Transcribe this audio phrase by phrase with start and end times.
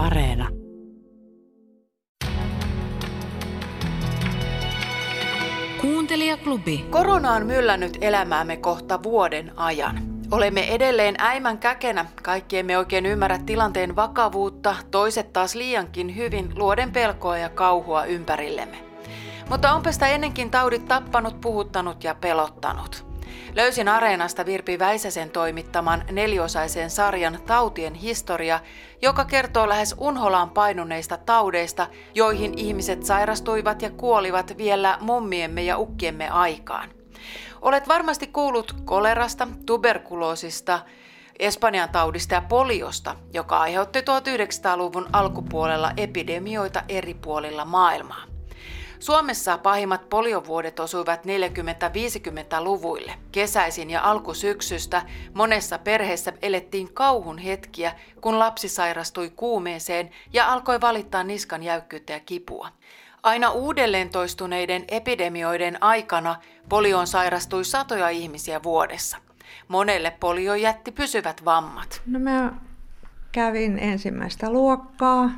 [0.00, 0.48] Areena.
[5.80, 6.84] Kuuntelijaklubi.
[6.90, 9.98] Korona on myllännyt elämäämme kohta vuoden ajan.
[10.30, 16.92] Olemme edelleen äimän käkenä, kaikki emme oikein ymmärrä tilanteen vakavuutta, toiset taas liiankin hyvin luoden
[16.92, 18.76] pelkoa ja kauhua ympärillemme.
[19.50, 23.09] Mutta onpa sitä ennenkin taudit tappanut, puhuttanut ja pelottanut.
[23.54, 28.60] Löysin Areenasta Virpi Väisäsen toimittaman neliosaisen sarjan Tautien historia,
[29.02, 36.28] joka kertoo lähes unholaan painuneista taudeista, joihin ihmiset sairastuivat ja kuolivat vielä mummiemme ja ukkiemme
[36.28, 36.90] aikaan.
[37.62, 40.80] Olet varmasti kuullut kolerasta, tuberkuloosista,
[41.38, 48.29] Espanjan taudista ja poliosta, joka aiheutti 1900-luvun alkupuolella epidemioita eri puolilla maailmaa.
[49.00, 53.12] Suomessa pahimmat poliovuodet osuivat 40-50-luvuille.
[53.32, 55.02] Kesäisin ja alkusyksystä
[55.34, 62.20] monessa perheessä elettiin kauhun hetkiä, kun lapsi sairastui kuumeeseen ja alkoi valittaa niskan jäykkyyttä ja
[62.20, 62.68] kipua.
[63.22, 66.36] Aina uudelleen toistuneiden epidemioiden aikana
[66.68, 69.16] polioon sairastui satoja ihmisiä vuodessa.
[69.68, 72.02] Monelle polio jätti pysyvät vammat.
[72.06, 72.52] No mä
[73.32, 75.30] kävin ensimmäistä luokkaa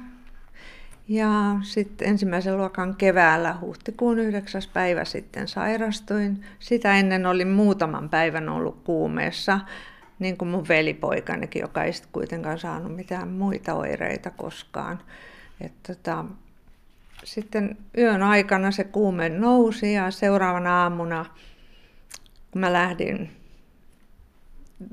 [1.13, 4.63] ja sitten ensimmäisen luokan keväällä huhtikuun 9.
[4.73, 6.45] päivä sitten sairastuin.
[6.59, 9.61] Sitä ennen olin muutaman päivän ollut kuumeessa,
[10.19, 15.01] niin kuin mun velipoikanikin, joka ei sitten kuitenkaan saanut mitään muita oireita koskaan.
[15.61, 16.25] Et tota,
[17.25, 21.27] sitten yön aikana se kuume nousi ja seuraavana aamuna,
[22.51, 23.31] kun mä lähdin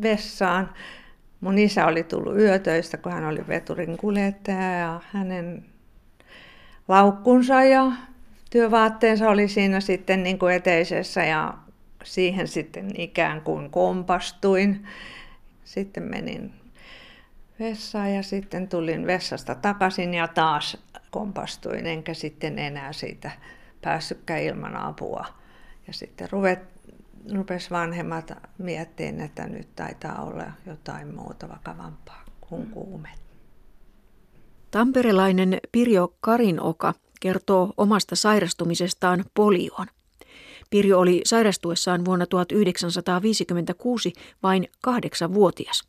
[0.01, 0.69] vessaan,
[1.41, 5.68] mun isä oli tullut yötöistä, kun hän oli veturin kuljettaja ja hänen
[6.89, 7.91] laukkunsa ja
[8.49, 11.53] työvaatteensa oli siinä sitten niin kuin eteisessä ja
[12.03, 14.87] siihen sitten ikään kuin kompastuin.
[15.63, 16.53] Sitten menin
[17.59, 20.77] vessaan ja sitten tulin vessasta takaisin ja taas
[21.11, 23.31] kompastuin, enkä sitten enää siitä
[23.81, 25.25] päässytkään ilman apua.
[25.87, 26.59] Ja sitten ruvet,
[27.33, 33.09] rupes vanhemmat miettimään, että nyt taitaa olla jotain muuta vakavampaa kuin kuume.
[34.71, 39.87] Tamperelainen Pirjo Karinoka kertoo omasta sairastumisestaan polioon.
[40.69, 44.13] Pirjo oli sairastuessaan vuonna 1956
[44.43, 45.83] vain kahdeksanvuotias.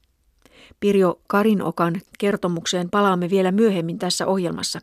[0.80, 4.80] Pirjo Karinokan kertomukseen palaamme vielä myöhemmin tässä ohjelmassa.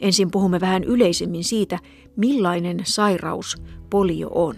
[0.00, 1.78] Ensin puhumme vähän yleisemmin siitä,
[2.16, 3.56] millainen sairaus
[3.90, 4.56] polio on.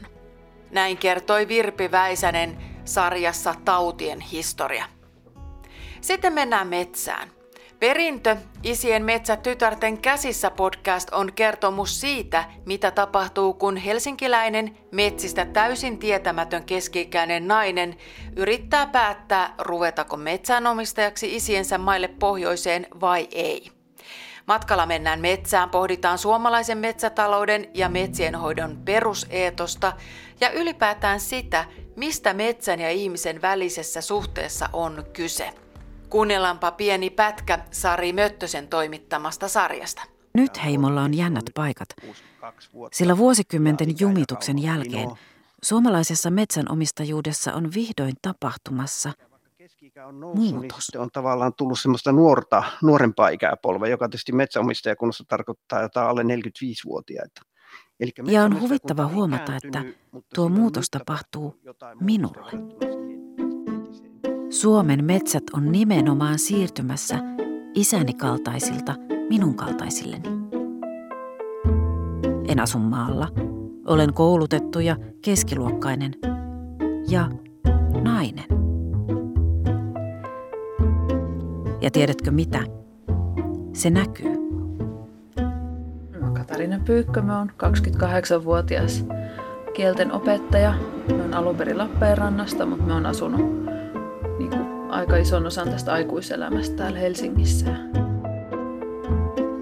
[0.71, 4.85] Näin kertoi Virpi Väisänen sarjassa Tautien historia.
[6.01, 7.40] Sitten mennään metsään.
[7.81, 15.99] Perintö, Isien metsät tytärten käsissä podcast on kertomus siitä, mitä tapahtuu, kun helsinkiläinen metsistä täysin
[15.99, 17.97] tietämätön keski-ikäinen nainen
[18.37, 23.71] yrittää päättää, ruvetako metsänomistajaksi isiensä maille pohjoiseen vai ei.
[24.47, 29.93] Matkalla mennään metsään, pohditaan suomalaisen metsätalouden ja metsienhoidon peruseetosta
[30.41, 31.65] ja ylipäätään sitä,
[31.97, 35.53] mistä metsän ja ihmisen välisessä suhteessa on kyse.
[36.11, 40.03] Kuunnellaanpa pieni pätkä Sari Möttösen toimittamasta sarjasta.
[40.35, 41.89] Nyt heimolla on jännät paikat,
[42.93, 45.11] sillä vuosikymmenten jumituksen jälkeen
[45.63, 49.13] suomalaisessa metsänomistajuudessa on vihdoin tapahtumassa
[50.35, 50.89] muutos.
[50.93, 57.43] Niin on tavallaan tullut semmoista nuorta, nuorempaa ikäpolvea, joka tietysti metsäomistajakunnassa tarkoittaa jotain alle 45-vuotiaita.
[58.27, 59.85] ja on huvittava huomata, että
[60.35, 61.57] tuo muutos tapahtuu
[62.01, 62.90] minulle.
[64.51, 67.19] Suomen metsät on nimenomaan siirtymässä
[67.75, 68.95] isäni kaltaisilta
[69.29, 70.29] minun kaltaisilleni.
[72.49, 73.29] En asu maalla.
[73.87, 76.15] Olen koulutettu ja keskiluokkainen
[77.09, 77.31] ja
[78.03, 78.45] nainen.
[81.81, 82.63] Ja tiedätkö mitä?
[83.73, 84.41] Se näkyy.
[86.33, 89.07] Katarina Pyykkö, mä oon 28-vuotias
[89.75, 90.75] kielten opettaja.
[91.17, 93.60] Mä oon alun perin Lappeenrannasta, mutta mä oon asunut
[95.01, 97.71] aika ison osan tästä aikuiselämästä täällä Helsingissä.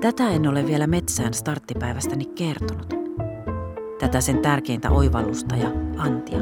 [0.00, 2.94] Tätä en ole vielä metsään starttipäivästäni kertonut.
[3.98, 6.38] Tätä sen tärkeintä oivallusta ja antia.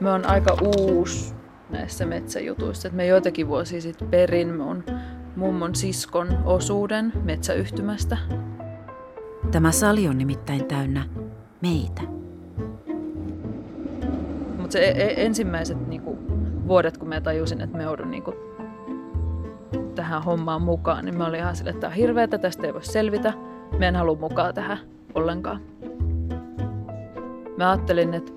[0.00, 1.34] Me on aika uusi
[1.70, 2.90] näissä metsäjutuissa.
[2.92, 4.84] me joitakin vuosia sitten perin mun
[5.36, 8.18] mummon siskon osuuden metsäyhtymästä.
[9.50, 11.04] Tämä sali on nimittäin täynnä
[11.60, 12.02] meitä.
[14.58, 16.01] Mutta se e-, e- ensimmäiset niinku,
[16.68, 18.34] vuodet, kun mä tajusin, että me joudun niinku,
[19.94, 22.84] tähän hommaan mukaan, niin mä olin ihan sille, että tämä on hirveätä, tästä ei voi
[22.84, 23.32] selvitä.
[23.78, 24.78] Mä en halua mukaan tähän
[25.14, 25.60] ollenkaan.
[27.56, 28.32] Mä ajattelin, että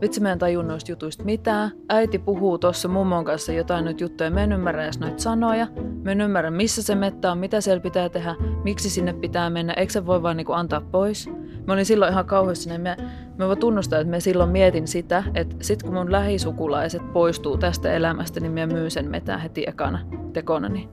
[0.00, 1.70] vitsi mä en tajunnut noista jutuista mitään.
[1.88, 5.66] Äiti puhuu tuossa mummon kanssa jotain nyt juttuja, mä en ymmärrä edes noita sanoja.
[6.02, 8.34] Mä en ymmärrä missä se mettä on, mitä siellä pitää tehdä,
[8.64, 11.30] miksi sinne pitää mennä, eikö se voi vaan niinku antaa pois.
[11.66, 12.78] Mä olin silloin ihan kauhuissani.
[12.78, 12.96] Mä,
[13.38, 17.92] mä voin tunnustaa, että mä silloin mietin sitä, että sit kun mun lähisukulaiset poistuu tästä
[17.92, 19.98] elämästä, niin mä myyn sen metään heti ekana
[20.32, 20.88] tekonani.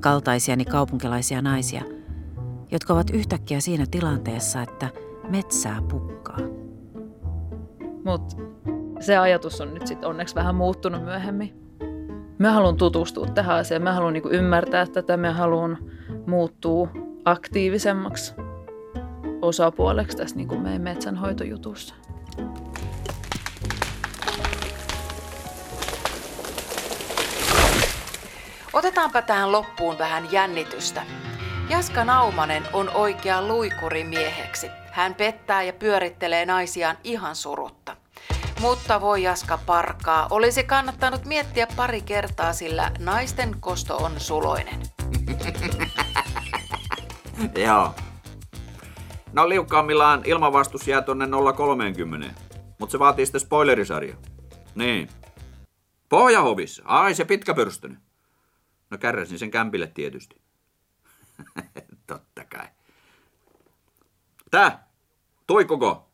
[0.00, 1.82] Kaltaisiani kaupunkilaisia naisia,
[2.70, 4.88] jotka ovat yhtäkkiä siinä tilanteessa, että
[5.28, 6.38] metsää pukkaa.
[8.04, 8.36] Mutta
[9.00, 11.54] se ajatus on nyt sitten onneksi vähän muuttunut myöhemmin.
[12.38, 15.78] Mä haluan tutustua tähän asiaan, mä haluan niinku ymmärtää tätä, mä haluan
[16.26, 16.88] muuttua
[17.24, 18.34] aktiivisemmaksi
[19.44, 21.94] osapuoleksi tässä niinku meidän metsänhoitojutussa.
[28.72, 31.02] Otetaanpa tähän loppuun vähän jännitystä.
[31.70, 34.70] Jaska Naumanen on oikea luikuri mieheksi.
[34.92, 37.96] Hän pettää ja pyörittelee naisiaan ihan surutta.
[38.60, 44.80] Mutta voi Jaska parkaa, olisi kannattanut miettiä pari kertaa, sillä naisten kosto on suloinen.
[47.66, 47.94] Joo.
[49.34, 51.26] No liukkaammillaan ilmavastus jää tonne
[51.56, 52.40] 030,
[52.78, 54.16] mutta se vaatii sitten spoilerisarja.
[54.74, 55.08] Niin.
[56.08, 56.82] Pohjahovissa.
[56.86, 58.00] Ai se pitkäpyrstönen.
[58.90, 60.36] No kärräsin sen kämpille tietysti.
[62.06, 62.66] Totta kai.
[64.50, 64.88] Tää?
[65.46, 66.10] Toi koko?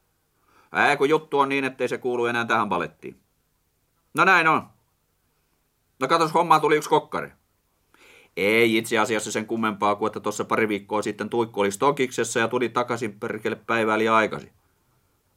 [0.72, 3.20] Ää, kun juttu on niin, ettei se kuulu enää tähän palettiin.
[4.14, 4.67] No näin on.
[6.00, 7.32] No katos, hommaa tuli yksi kokkari.
[8.37, 12.49] Ei itse asiassa sen kummempaa kuin, että tuossa pari viikkoa sitten tuikku oli stokiksessa ja
[12.49, 14.53] tuli takaisin perkele päivää liian aikaisin.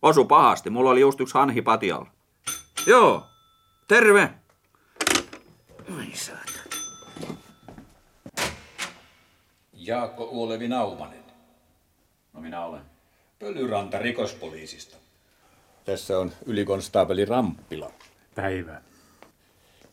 [0.02, 2.12] Osu pahasti, mulla oli just yksi hanhi patialla.
[2.88, 3.24] Joo,
[3.88, 4.30] terve!
[5.98, 6.44] Ai saata.
[9.74, 11.24] Jaakko Uolevi Naumanen.
[12.34, 12.82] No minä olen.
[13.40, 14.98] Pölyranta rikospoliisista.
[15.86, 17.92] Tässä on ylikonstaapeli Ramppila.
[18.36, 18.82] Päivä.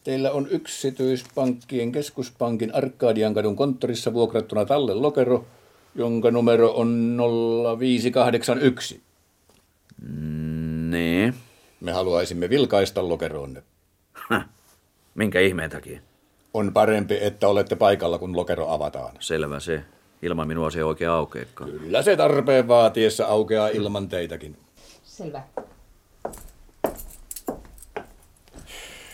[0.04, 5.44] Teillä on yksityispankkien keskuspankin Arkadiankadun konttorissa vuokrattuna talle lokero,
[5.94, 7.18] jonka numero on
[7.78, 9.00] 0581.
[10.90, 11.34] Niin.
[11.80, 13.62] Me haluaisimme vilkaista lokeroonne.
[15.14, 16.00] Minkä ihmeen takia?
[16.54, 19.16] On parempi, että olette paikalla, kun lokero avataan.
[19.20, 19.84] Selvä se.
[20.22, 21.70] Ilman minua se ei oikein aukeakaan.
[21.70, 24.56] Kyllä se tarpeen vaatiessa aukeaa ilman teitäkin.
[25.02, 25.42] Selvä.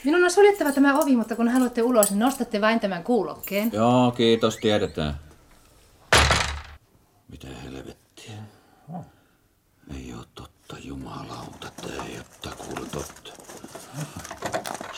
[0.07, 3.71] Minun on suljettava tämä ovi, mutta kun haluatte ulos, niin nostatte vain tämän kuulokkeen.
[3.73, 5.15] Joo, kiitos, tiedetään.
[7.29, 8.33] Mitä helvettiä?
[9.95, 13.33] Ei oo totta, jumalauta, tää ei oo kuule totta.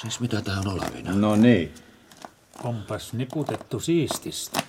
[0.01, 1.13] Siis mitä tää on olavina?
[1.13, 1.75] No niin.
[2.65, 4.61] Onpas niputettu siististi.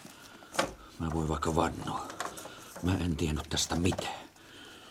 [1.00, 2.08] Mä voin vaikka vannoa.
[2.84, 4.20] Mä en tiennyt tästä mitään.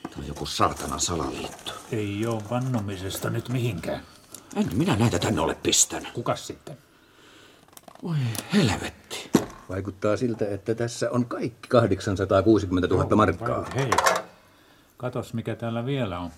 [0.02, 1.72] Tää on joku saatanan salaliitto.
[1.92, 4.02] Ei oo vannomisesta nyt mihinkään.
[4.56, 6.10] En minä näitä tänne ole pistänyt.
[6.12, 6.78] Kukas sitten?
[8.02, 8.16] Voi
[8.54, 9.30] helvetti.
[9.68, 13.62] Vaikuttaa siltä, että tässä on kaikki 860 000 markkaa.
[13.62, 13.90] Vai hei.
[14.96, 16.30] Katos mikä täällä vielä on.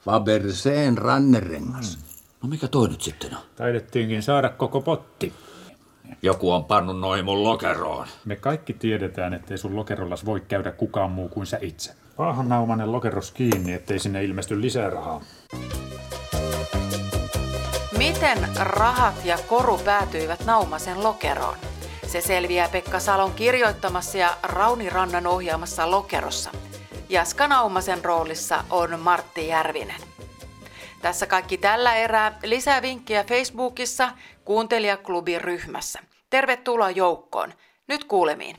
[0.00, 1.98] Faberseen rannerengas.
[2.42, 3.42] No mikä toi nyt sitten on?
[3.56, 5.32] Taidettiinkin saada koko potti.
[6.22, 8.06] Joku on pannut noin mun lokeroon.
[8.24, 11.94] Me kaikki tiedetään, ettei sun lokerollas voi käydä kukaan muu kuin sä itse.
[12.16, 15.20] Paahan naumanen lokeros kiinni, ettei sinne ilmesty lisää rahaa.
[17.98, 21.56] Miten rahat ja koru päätyivät Naumasen lokeroon?
[22.06, 26.50] Se selviää Pekka Salon kirjoittamassa ja Rauni Rannan ohjaamassa lokerossa.
[27.08, 30.00] Jaska Naumasen roolissa on Martti Järvinen.
[31.02, 32.38] Tässä kaikki tällä erää.
[32.42, 34.12] Lisää vinkkejä Facebookissa
[34.44, 35.98] Kuuntelijaklubin ryhmässä.
[36.30, 37.52] Tervetuloa joukkoon.
[37.88, 38.56] Nyt kuulemiin.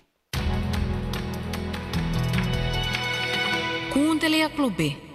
[3.93, 5.10] Kuuntelijaklubi.